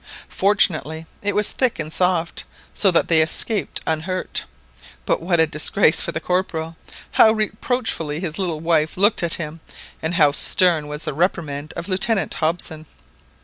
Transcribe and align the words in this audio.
Fortunately 0.29 1.05
it 1.21 1.35
was 1.35 1.49
thick 1.51 1.77
and 1.77 1.93
soft, 1.93 2.43
so 2.73 2.89
that 2.89 3.07
they 3.07 3.21
escaped 3.21 3.81
unhurt. 3.85 4.45
But 5.05 5.21
what 5.21 5.39
a 5.39 5.45
disgrace 5.45 6.01
for 6.01 6.11
the 6.11 6.19
Corporal! 6.19 6.75
how 7.11 7.31
reproachfully 7.33 8.19
his 8.19 8.39
little 8.39 8.61
wife 8.61 8.97
looked 8.97 9.21
at 9.21 9.35
him, 9.35 9.59
and 10.01 10.15
how 10.15 10.31
stern 10.31 10.87
was 10.87 11.05
the 11.05 11.13
reprimand 11.13 11.71
of 11.73 11.87
Lieutenant 11.87 12.33
Hobson! 12.33 12.87